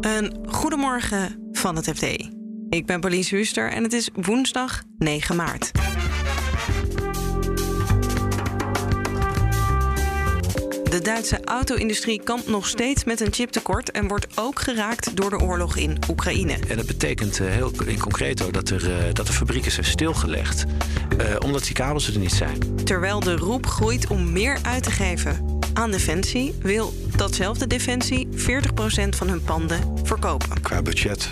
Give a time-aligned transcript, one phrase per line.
[0.00, 2.02] Een goedemorgen van het FD.
[2.68, 5.70] Ik ben Pauline Huster en het is woensdag 9 maart.
[10.90, 15.38] De Duitse auto-industrie kampt nog steeds met een chiptekort en wordt ook geraakt door de
[15.38, 16.56] oorlog in Oekraïne.
[16.68, 20.64] En dat betekent uh, heel in concreto dat, er, uh, dat de fabrieken zijn stilgelegd,
[21.20, 22.84] uh, omdat die kabels er niet zijn.
[22.84, 28.38] Terwijl de roep groeit om meer uit te geven aan Defensie, wil datzelfde Defensie 40%
[29.08, 30.62] van hun panden verkopen.
[30.62, 31.30] Qua budget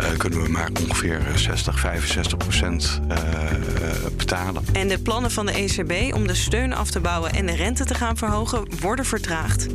[0.00, 3.16] uh, kunnen we maar ongeveer 60, 65 procent uh,
[4.16, 4.64] betalen.
[4.72, 7.84] En de plannen van de ECB om de steun af te bouwen en de rente
[7.84, 9.66] te gaan verhogen worden vertraagd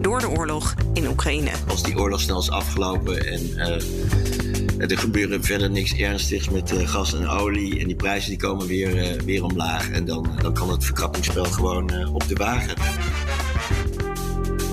[0.00, 1.50] door de oorlog in Oekraïne.
[1.68, 7.14] Als die oorlog snel is afgelopen en uh, er gebeuren verder niks ernstigs met gas
[7.14, 10.84] en olie en die prijzen die komen weer, weer omlaag en dan, dan kan het
[10.84, 12.74] verkrappingsspel gewoon op de wagen.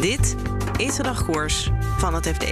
[0.03, 0.35] Dit
[0.77, 2.43] is de dagkoers van het FD.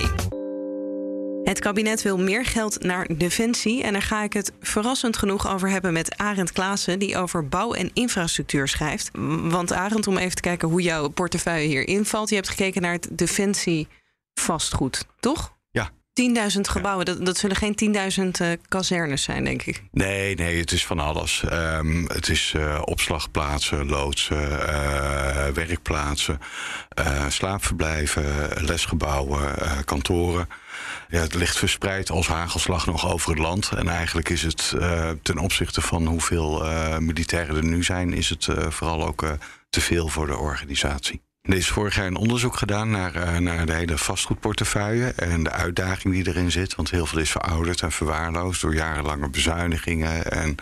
[1.43, 3.83] Het kabinet wil meer geld naar defensie.
[3.83, 7.73] En daar ga ik het verrassend genoeg over hebben met Arend Klaassen, die over bouw
[7.73, 9.09] en infrastructuur schrijft.
[9.41, 12.29] Want Arend, om even te kijken hoe jouw portefeuille hier invalt.
[12.29, 13.87] Je hebt gekeken naar het defensie
[14.33, 15.53] vastgoed, toch?
[16.13, 16.49] Ja.
[16.49, 19.83] 10.000 gebouwen, dat, dat zullen geen 10.000 uh, kazernes zijn, denk ik.
[19.91, 21.43] Nee, nee, het is van alles.
[21.51, 26.39] Um, het is uh, opslagplaatsen, loodsen, uh, werkplaatsen,
[27.27, 28.25] slaapverblijven,
[28.65, 30.47] lesgebouwen, kantoren.
[31.09, 33.71] Ja, het ligt verspreid als hagelslag nog over het land.
[33.75, 34.75] En eigenlijk is het
[35.21, 36.65] ten opzichte van hoeveel
[36.99, 39.25] militairen er nu zijn, is het vooral ook
[39.69, 41.21] te veel voor de organisatie.
[41.41, 46.13] Er is vorig jaar een onderzoek gedaan naar, naar de hele vastgoedportefeuille en de uitdaging
[46.13, 46.75] die erin zit.
[46.75, 50.31] Want heel veel is verouderd en verwaarloosd door jarenlange bezuinigingen.
[50.31, 50.55] En,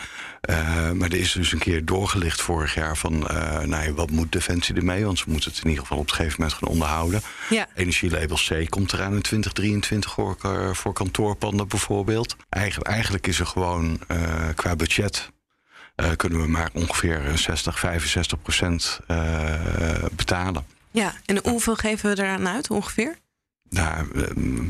[0.50, 4.12] uh, maar er is dus een keer doorgelicht vorig jaar van uh, nou ja, wat
[4.12, 5.06] moet Defensie ermee?
[5.06, 7.22] Want ze moeten het in ieder geval op een gegeven moment gaan onderhouden.
[7.50, 7.68] Ja.
[7.76, 10.38] Energielabel C komt eraan in 2023 voor,
[10.76, 12.36] voor kantoorpanden bijvoorbeeld.
[12.50, 15.32] Eigenlijk, eigenlijk is er gewoon uh, qua budget
[16.16, 19.54] kunnen we maar ongeveer 60, 65 procent uh,
[20.12, 20.66] betalen.
[20.92, 23.18] Ja, en hoeveel geven we eraan uit ongeveer?
[23.70, 24.08] Nou,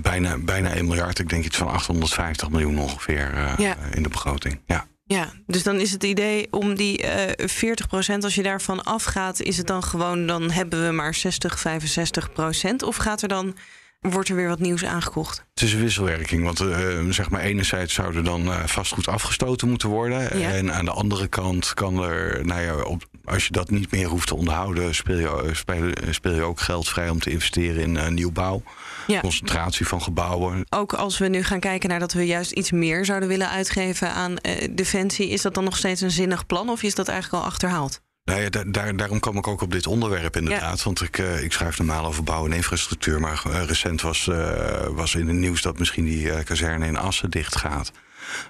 [0.01, 1.19] bijna, bijna 1 miljard.
[1.19, 3.75] Ik denk iets van 850 miljoen ongeveer uh, ja.
[3.93, 4.59] in de begroting.
[4.65, 4.87] Ja.
[5.03, 9.41] Ja, dus dan is het idee om die uh, 40 procent, als je daarvan afgaat,
[9.41, 12.83] is het dan gewoon, dan hebben we maar 60, 65 procent?
[12.83, 13.55] Of gaat er dan
[13.99, 15.45] wordt er weer wat nieuws aangekocht.
[15.53, 19.69] Het is een wisselwerking, want uh, zeg maar enerzijds zou er dan uh, vastgoed afgestoten
[19.69, 20.39] moeten worden.
[20.39, 20.51] Ja.
[20.51, 24.07] En aan de andere kant kan er, nou ja, op, als je dat niet meer
[24.07, 27.95] hoeft te onderhouden, speel je, speel, speel je ook geld vrij om te investeren in
[27.95, 28.63] uh, nieuwbouw.
[29.07, 29.19] Ja.
[29.19, 30.65] Concentratie van gebouwen.
[30.69, 34.13] Ook als we nu gaan kijken naar dat we juist iets meer zouden willen uitgeven
[34.13, 34.35] aan
[34.71, 38.01] defensie, is dat dan nog steeds een zinnig plan of is dat eigenlijk al achterhaald?
[38.29, 40.77] Nou ja, daar, daarom kwam ik ook op dit onderwerp inderdaad.
[40.77, 40.83] Ja.
[40.83, 43.19] Want ik, uh, ik schrijf normaal over bouw en infrastructuur.
[43.19, 47.29] Maar uh, recent was, uh, was in het nieuws dat misschien die kazerne in Assen
[47.29, 47.91] dicht gaat.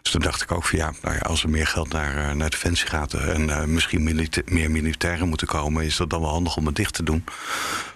[0.02, 2.50] Dus toen dacht ik ook van ja, nou ja als er meer geld naar, naar
[2.50, 6.66] Defensie gaat en misschien milita meer militairen moeten komen, is dat dan wel handig om
[6.66, 7.24] het dicht te doen.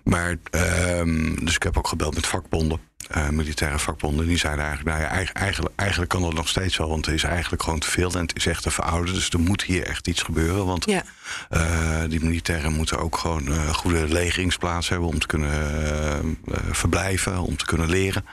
[0.04, 2.80] Maar ehm, dus ik heb ook gebeld met vakbonden.
[3.18, 6.90] Uh, militaire vakbonden, die zeiden eigenlijk, nou ja, eigenlijk, eigenlijk kan dat nog steeds wel,
[6.90, 9.16] want het is eigenlijk gewoon te veel en het is echt te verouderd.
[9.16, 11.04] Dus er moet hier echt iets gebeuren, want ja.
[11.52, 16.38] uh, die militairen moeten ook gewoon een uh, goede legeringsplaats hebben om te kunnen
[16.72, 18.26] verblijven, om te kunnen leren.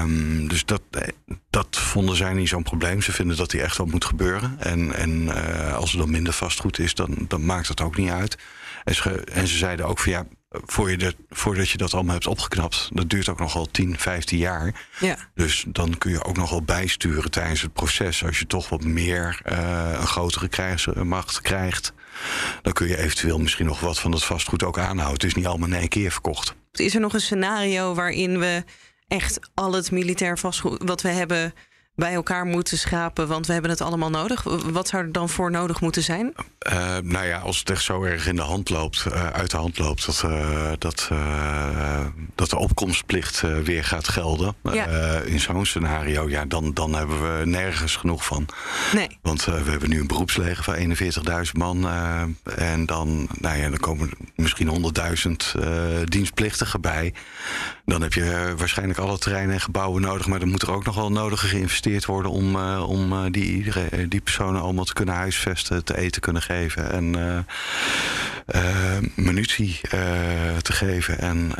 [0.00, 0.82] Um, dus dat,
[1.50, 3.02] dat vonden zij niet zo'n probleem.
[3.02, 4.56] Ze vinden dat die echt wel moet gebeuren.
[4.58, 5.28] En, en
[5.74, 8.38] als er dan minder vastgoed is, dan, dan maakt dat ook niet uit.
[8.84, 12.14] En ze, en ze zeiden ook van ja, voor je de, voordat je dat allemaal
[12.14, 14.86] hebt opgeknapt, dat duurt ook nogal 10, 15 jaar.
[15.00, 15.16] Ja.
[15.34, 18.24] Dus dan kun je ook nog wel bijsturen tijdens het proces.
[18.24, 21.92] Als je toch wat meer uh, een grotere krijgsmacht krijgt,
[22.62, 25.12] dan kun je eventueel misschien nog wat van dat vastgoed ook aanhouden.
[25.12, 26.54] Het is niet allemaal in één keer verkocht.
[26.72, 28.64] Is er nog een scenario waarin we
[29.08, 31.54] echt al het militair vastgoed wat we hebben
[31.98, 34.42] bij elkaar moeten schrapen, want we hebben het allemaal nodig.
[34.72, 36.34] Wat zou er dan voor nodig moeten zijn?
[36.72, 39.56] Uh, nou ja, als het echt zo erg in de hand loopt, uh, uit de
[39.56, 41.10] hand loopt, dat, uh, dat,
[42.34, 44.54] dat de opkomstplicht weer gaat gelden.
[44.72, 44.86] Ja.
[45.20, 48.46] in zo'n scenario, ja, dan, dan hebben we nergens genoeg van.
[48.94, 49.18] Nee.
[49.22, 50.96] Want we hebben nu een beroepsleger van
[51.46, 51.88] 41.000 man.
[52.56, 54.92] en dan, nou ja, dan komen misschien
[55.56, 55.60] 100.000
[56.04, 57.14] dienstplichtigen bij.
[57.84, 60.94] Dan heb je waarschijnlijk alle terreinen en gebouwen nodig, maar dan moet er ook nog
[60.94, 63.72] wel nodige geïnvesteerd worden om, uh, om uh, die,
[64.08, 67.46] die personen allemaal te kunnen huisvesten, te eten kunnen geven en
[69.14, 69.80] munitie
[70.62, 71.52] te geven en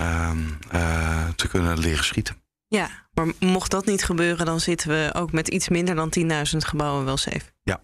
[1.37, 2.37] te kunnen leren schieten.
[2.69, 6.27] Ja, maar mocht dat niet gebeuren, dan zitten we ook met iets minder dan 10.000
[6.57, 7.43] gebouwen wel safe.
[7.63, 7.81] Ja.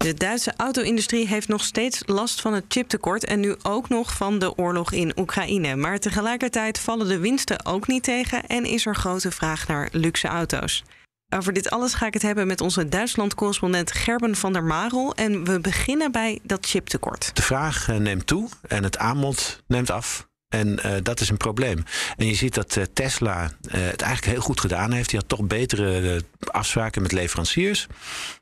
[0.00, 4.38] De Duitse auto-industrie heeft nog steeds last van het chiptekort en nu ook nog van
[4.38, 5.76] de oorlog in Oekraïne.
[5.76, 10.28] Maar tegelijkertijd vallen de winsten ook niet tegen en is er grote vraag naar luxe
[10.28, 10.84] auto's.
[11.28, 15.14] Over dit alles ga ik het hebben met onze Duitsland-correspondent Gerben van der Marel.
[15.14, 17.30] En we beginnen bij dat chiptekort.
[17.36, 20.28] De vraag eh, neemt toe en het aanbod neemt af.
[20.50, 21.84] En uh, dat is een probleem.
[22.16, 25.10] En je ziet dat uh, Tesla uh, het eigenlijk heel goed gedaan heeft.
[25.10, 27.86] Die had toch betere afspraken met leveranciers.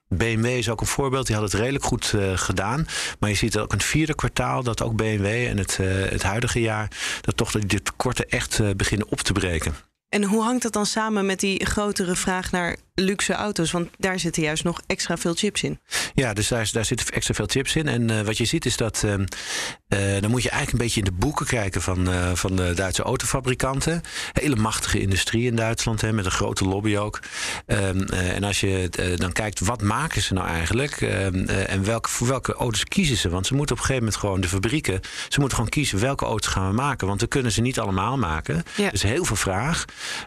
[0.08, 2.86] BMW is ook een voorbeeld, die had het redelijk goed gedaan.
[3.18, 5.76] Maar je ziet ook een vierde kwartaal dat ook BMW en het,
[6.10, 6.90] het huidige jaar...
[7.20, 9.74] dat toch de tekorten echt beginnen op te breken.
[10.08, 13.70] En hoe hangt dat dan samen met die grotere vraag naar luxe auto's?
[13.70, 15.80] Want daar zitten juist nog extra veel chips in.
[16.14, 17.88] Ja, dus daar, daar zitten extra veel chips in.
[17.88, 19.02] En uh, wat je ziet is dat.
[19.04, 22.72] Uh, uh, dan moet je eigenlijk een beetje in de boeken kijken van, van de
[22.74, 24.02] Duitse autofabrikanten.
[24.32, 27.20] Hele machtige industrie in Duitsland, hè, met een grote lobby ook.
[27.66, 31.00] Ehm, en als je dan kijkt, wat maken ze nou eigenlijk?
[31.00, 33.28] Ehm, en welke, voor welke auto's kiezen ze?
[33.28, 35.00] Want ze moeten op een gegeven moment gewoon de fabrieken.
[35.28, 37.06] Ze moeten gewoon kiezen welke auto's gaan we maken.
[37.06, 38.62] Want we kunnen ze niet allemaal maken.
[38.76, 38.90] Ja.
[38.90, 39.84] Dus heel veel vraag.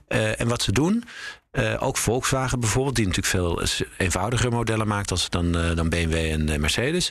[0.07, 1.03] en wat ze doen.
[1.59, 3.61] Uh, ook Volkswagen bijvoorbeeld, die natuurlijk veel
[3.97, 7.09] eenvoudiger modellen maakt als dan, uh, dan BMW en uh, Mercedes.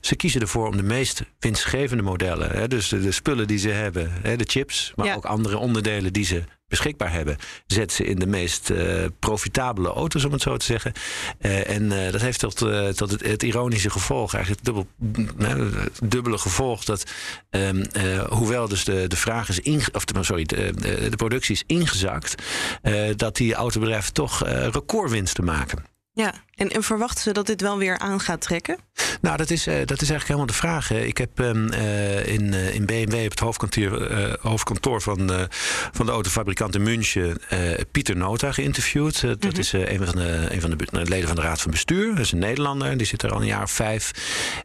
[0.00, 3.68] Ze kiezen ervoor om de meest winstgevende modellen, hè, dus de, de, spullen die ze
[3.68, 5.14] hebben, hè, de chips, maar ja.
[5.14, 7.36] ook andere onderdelen die ze beschikbaar hebben,
[7.66, 10.92] zet ze in de meest uh, profitabele auto's, om het zo te zeggen.
[11.40, 12.56] Uh, en uh, dat heeft tot,
[12.96, 14.86] tot het, ironische gevolg, eigenlijk het dubbel,
[16.02, 17.04] dubbele gevolg, dat
[17.50, 17.84] um,
[18.28, 20.72] hoewel dus de, de vraag is inge, of sorry, de,
[21.10, 22.42] de, productie is ingezakt,
[23.16, 25.84] dat die autobedrijven toch recordwinsten maken.
[26.14, 28.76] Ja, en, en, verwachten ze dat dit wel weer aan gaat trekken?
[29.20, 30.88] Nou, dat is, uh, dat is eigenlijk helemaal de vraag.
[30.88, 31.00] Hè.
[31.00, 35.48] Ik heb um, uh, in, uh, in BMW op het hoofdkantoor, hoofdkantoor van,
[35.92, 37.40] van de autofabrikant in München
[37.90, 39.20] Pieter Nota geïnterviewd.
[39.20, 39.58] Dat mm -hmm.
[39.58, 42.08] is een van, de, een van de leden van de Raad van Bestuur.
[42.08, 44.10] Dat is een Nederlander, die zit er al een jaar of vijf.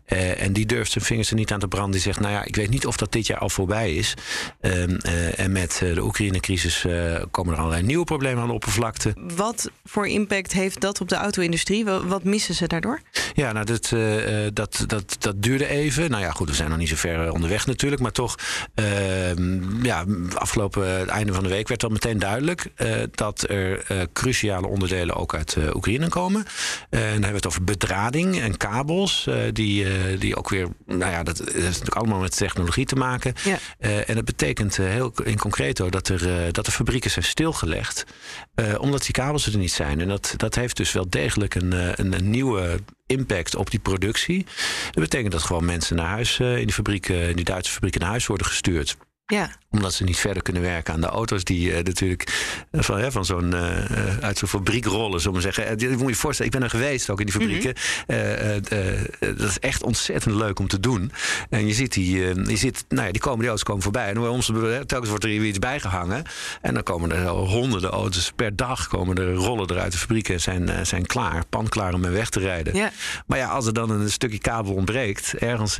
[0.05, 1.91] en die durft zijn vingers er niet aan te branden.
[1.91, 4.13] Die zegt, nou ja, ik weet niet of dat dit jaar al voorbij is.
[4.61, 4.97] Um,
[5.35, 6.85] en met de Oekraïne-crisis
[7.31, 9.13] komen er allerlei nieuwe problemen aan de oppervlakte.
[9.35, 11.76] Wat voor impact heeft dat op de auto-industrie?
[11.83, 13.01] Wat missen ze daardoor?
[13.33, 16.09] Ja, nou, dat, uh, dat, dat, dat duurde even.
[16.09, 18.01] Nou ja, goed, we zijn nog niet zo ver onderweg natuurlijk.
[18.01, 18.35] Maar toch,
[18.75, 19.35] uh,
[19.83, 24.67] ja, afgelopen het einde van de week werd al meteen duidelijk uh, dat er cruciale
[24.67, 26.45] onderdelen ook uit Oekraïne komen.
[26.89, 29.85] en dan hebben we het over bedrading en kabels, die,
[30.17, 33.33] die ook weer, nou ja, dat, dat heeft natuurlijk allemaal met technologie te maken.
[33.43, 33.57] Ja.
[33.79, 38.05] en dat betekent heel in concreto dat er, dat de fabrieken zijn stilgelegd,
[38.77, 40.01] omdat die kabels er niet zijn.
[40.01, 43.79] En dat, dat heeft dus wel degelijk een een, een, een, nieuwe impact op die
[43.79, 44.45] productie.
[44.91, 48.09] Dat betekent dat gewoon mensen naar huis in die fabrieken, in die Duitse fabrieken naar
[48.09, 48.97] huis worden gestuurd.
[49.25, 49.51] Ja.
[49.77, 53.11] Omdat ze niet verder kunnen werken aan de auto's die uh, natuurlijk uh, van, hè,
[53.11, 55.77] van zo'n uh, uit zo'n fabriek rollen, zullen we zeggen.
[55.77, 57.75] Dat moet je je voorstellen, ik ben er geweest ook in die fabrieken.
[58.07, 59.37] Mm -hmm.
[59.37, 61.11] dat is echt ontzettend leuk om te doen.
[61.49, 62.17] En je ziet die,
[62.49, 64.09] je ziet, nou ja, die komen die auto's komen voorbij.
[64.09, 64.51] En ons,
[64.85, 66.23] telkens wordt er hier iets bijgehangen.
[66.61, 70.33] En dan komen er honderden auto's per dag komen er rollen er uit de fabrieken
[70.33, 72.75] en zijn, zijn klaar, panklaar om mee weg te rijden.
[72.75, 72.91] Ja.
[73.25, 75.79] Maar ja, als er dan een stukje kabel ontbreekt, ergens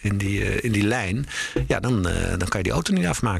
[0.00, 1.26] in, die, in die lijn,
[1.66, 3.37] ja, dan, dan kan je die auto niet afmaken.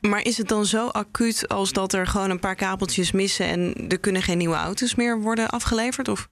[0.00, 3.88] Maar is het dan zo acuut als dat er gewoon een paar kabeltjes missen en
[3.88, 6.08] er kunnen geen nieuwe auto's meer worden afgeleverd?
[6.08, 6.28] Of?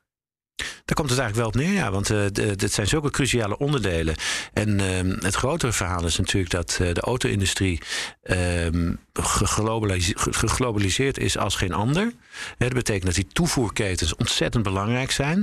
[0.84, 1.90] Daar komt het eigenlijk wel op neer, ja.
[1.90, 2.24] Want uh,
[2.56, 4.14] dit zijn zulke cruciale onderdelen.
[4.52, 7.80] En uh, het grotere verhaal is natuurlijk dat uh, de auto-industrie
[8.22, 8.94] ehm,
[10.30, 12.12] geglobaliseerd is als geen ander.
[12.58, 15.36] dat betekent dat die toevoerketens ontzettend belangrijk zijn.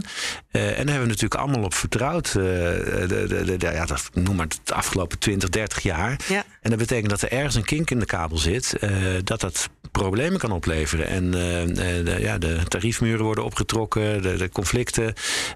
[0.51, 2.31] en daar hebben we natuurlijk allemaal op vertrouwd.
[2.31, 6.19] de, de, de, ja, dat, noem maar de afgelopen 20, 30 jaar.
[6.27, 6.43] Ja.
[6.61, 8.75] En dat betekent dat er ergens een kink in de kabel zit.
[9.23, 11.07] dat dat problemen kan opleveren.
[11.07, 15.06] En de, ja, de tariefmuren worden opgetrokken, de, de conflicten.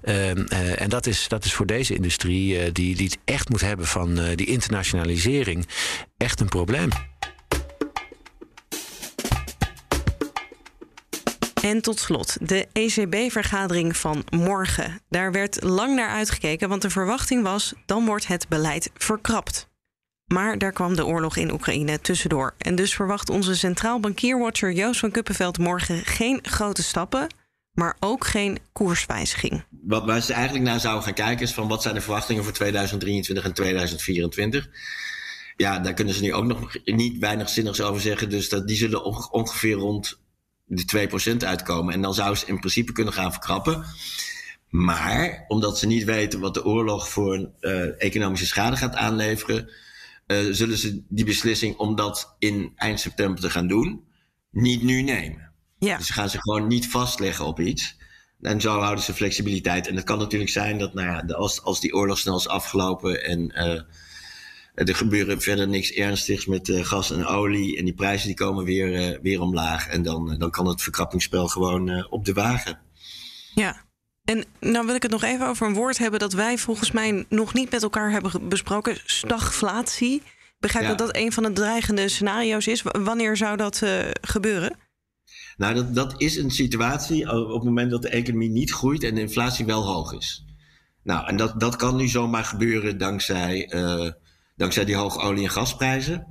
[0.04, 3.60] Uh, en dat is, dat is voor deze industrie, uh, die, die het echt moet
[3.60, 5.66] hebben van uh, die internationalisering,
[6.16, 6.88] echt een probleem.
[11.62, 15.00] En tot slot, de ECB-vergadering van morgen.
[15.08, 19.70] Daar werd lang naar uitgekeken, want de verwachting was: dan wordt het beleid verkrapt.
[20.32, 22.54] Maar daar kwam de oorlog in Oekraïne tussendoor.
[22.58, 27.26] En dus verwacht onze centraal bankierwatcher Joost van Kuppenveld morgen geen grote stappen
[27.74, 29.64] maar ook geen koerswijziging.
[29.82, 32.52] Wat waar ze eigenlijk naar zouden gaan kijken is van wat zijn de verwachtingen voor
[32.52, 34.68] 2023 en 2024.
[35.56, 38.30] Ja, daar kunnen ze nu ook nog niet weinig zinnigs over zeggen.
[38.30, 40.20] Dus dat, die zullen ongeveer rond
[40.64, 41.94] de 2% uitkomen.
[41.94, 43.84] En dan zou ze in principe kunnen gaan verkrappen.
[44.68, 49.70] Maar omdat ze niet weten wat de oorlog voor uh, economische schade gaat aanleveren,
[50.26, 54.04] uh, zullen ze die beslissing om dat in eind september te gaan doen,
[54.50, 55.51] niet nu nemen.
[55.86, 55.96] Ja.
[55.96, 57.96] Dus ze gaan ze gewoon niet vastleggen op iets.
[58.40, 59.86] En zo houden ze flexibiliteit.
[59.86, 63.24] En het kan natuurlijk zijn dat nou ja, als, als die oorlog snel is afgelopen
[63.24, 68.26] en uh, er gebeuren verder niks ernstigs met uh, gas en olie en die prijzen
[68.26, 69.88] die komen weer, uh, weer omlaag.
[69.88, 72.78] En dan, dan kan het verkrappingsspel gewoon op de wagen.
[73.54, 73.84] Ja,
[74.24, 77.24] en nou wil ik het nog even over een woord hebben dat wij volgens mij
[77.28, 80.22] nog niet met elkaar hebben besproken: stagflatie.
[80.58, 80.94] Begrijp ja.
[80.94, 82.82] dat dat een van de dreigende scenario's is.
[82.82, 83.82] Wanneer zou dat
[84.20, 84.76] gebeuren?
[85.56, 89.14] Nou, dat, dat is een situatie op het moment dat de economie niet groeit en
[89.14, 90.44] de inflatie wel hoog is.
[91.02, 94.10] Nou, en dat, dat kan nu zomaar gebeuren dankzij, uh,
[94.56, 96.26] dankzij die hoge olie- en gasprijzen.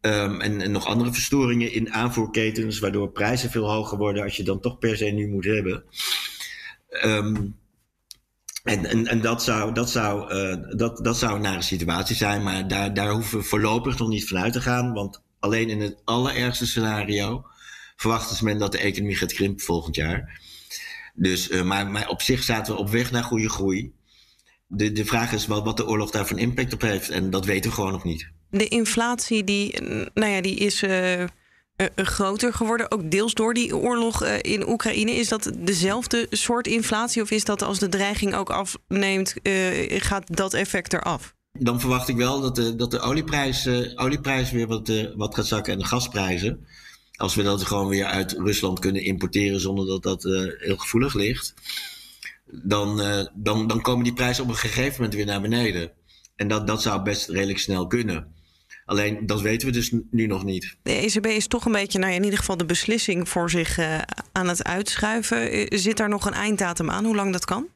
[0.00, 4.60] Um, en, nog andere verstoringen in aanvoerketens, waardoor prijzen veel hoger worden als je dan
[4.60, 5.84] toch per se nu moet hebben.
[7.04, 7.56] Um,
[8.64, 12.42] en, en, en dat, zou, dat, zou, uh, dat, dat zou een nare situatie zijn,
[12.42, 14.92] maar daar, daar hoeven we voorlopig nog niet vanuit te gaan.
[14.92, 17.46] Want alleen in het allerergste scenario
[18.02, 20.40] verwachten men dat de economie gaat krimpen volgend jaar.
[21.14, 23.92] Dus, uh, maar, maar op zich zaten we op weg naar goede groei.
[24.66, 27.08] De, de vraag is wat, wat de oorlog daar van impact op heeft.
[27.08, 28.30] En dat weten we gewoon nog niet.
[28.50, 29.82] De inflatie die,
[30.14, 31.26] nou ja, die is uh, uh,
[31.94, 32.90] groter geworden.
[32.90, 35.10] Ook deels door die oorlog in Oekraïne.
[35.10, 37.22] Is dat dezelfde soort inflatie?
[37.22, 39.34] Of is dat als de dreiging ook afneemt,
[39.86, 41.34] gaat dat effect eraf?
[41.52, 45.72] Dan verwacht ik wel dat de, dat de olieprijs, olieprijs weer wat, wat gaat zakken
[45.72, 46.66] en de gasprijzen
[47.16, 51.14] als we dat gewoon weer uit Rusland kunnen importeren zonder dat dat uh, heel gevoelig
[51.14, 51.54] ligt,
[52.46, 55.90] dan, uh, dan, dan komen die prijzen op een gegeven moment weer naar beneden.
[56.36, 58.34] En dat, dat zou best redelijk snel kunnen.
[58.84, 60.76] Alleen dat weten we dus nu nog niet.
[60.82, 63.98] De ECB is toch een beetje, nou in ieder geval de beslissing voor zich uh,
[64.32, 65.66] aan het uitschuiven.
[65.78, 67.66] Zit daar nog een einddatum aan, hoe lang dat kan?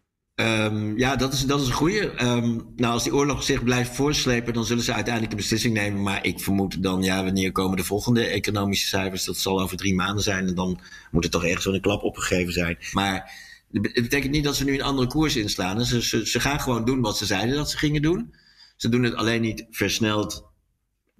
[0.40, 2.22] Um, ja, dat is, dat is een goede.
[2.22, 6.02] Um, nou, als die oorlog zich blijft voorslepen, dan zullen ze uiteindelijk een beslissing nemen.
[6.02, 9.24] Maar ik vermoed dan, ja, wanneer komen de volgende economische cijfers?
[9.24, 10.46] Dat zal over drie maanden zijn.
[10.46, 12.78] En dan moet er toch ergens een klap opgegeven zijn.
[12.92, 13.32] Maar
[13.72, 15.84] het betekent niet dat ze nu een andere koers inslaan.
[15.84, 18.34] Ze, ze, ze gaan gewoon doen wat ze zeiden dat ze gingen doen.
[18.76, 20.44] Ze doen het alleen niet versneld.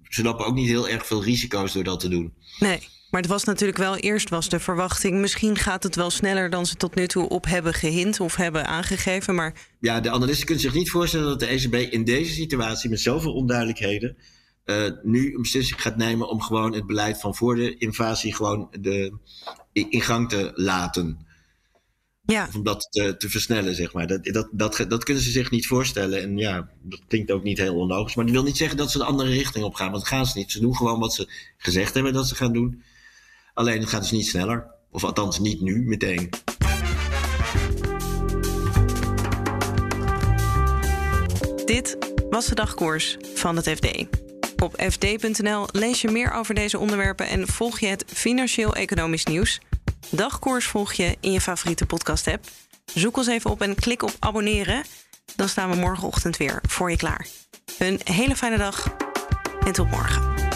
[0.03, 2.33] Ze lopen ook niet heel erg veel risico's door dat te doen.
[2.59, 2.79] Nee.
[3.11, 5.19] Maar het was natuurlijk wel eerst was de verwachting.
[5.19, 8.67] Misschien gaat het wel sneller dan ze tot nu toe op hebben gehint of hebben
[8.67, 9.35] aangegeven.
[9.35, 9.67] Maar...
[9.79, 13.33] Ja, de analisten kunnen zich niet voorstellen dat de ECB in deze situatie met zoveel
[13.33, 14.17] onduidelijkheden.
[14.65, 18.67] Uh, nu een beslissing gaat nemen om gewoon het beleid van voor de invasie gewoon
[18.79, 19.13] de,
[19.73, 21.25] in gang te laten.
[22.25, 22.45] Ja.
[22.47, 24.07] Of om dat te, te, versnellen, zeg maar.
[24.07, 26.21] Dat, dat, dat, dat kunnen ze zich niet voorstellen.
[26.21, 28.15] En ja, dat klinkt ook niet heel onlogisch.
[28.15, 29.91] Maar dat wil niet zeggen dat ze de andere richting op gaan.
[29.91, 30.51] Want dat gaan ze niet.
[30.51, 32.83] Ze doen gewoon wat ze gezegd hebben dat ze gaan doen.
[33.57, 34.65] Alleen het gaat dus niet sneller.
[34.91, 36.29] Of althans niet nu meteen.
[41.65, 41.97] Dit
[42.29, 44.05] was de dagkoers van het FD.
[44.63, 49.61] Op fd.nl lees je meer over deze onderwerpen en volg je het financieel-economisch nieuws.
[50.09, 52.45] Dagkoers volg je in je favoriete podcast-app.
[52.93, 54.83] Zoek ons even op en klik op abonneren.
[55.35, 57.27] Dan staan we morgenochtend weer voor je klaar.
[57.77, 58.95] Een hele fijne dag
[59.65, 60.46] en tot morgen.